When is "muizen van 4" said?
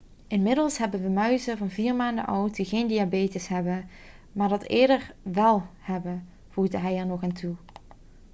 1.09-1.95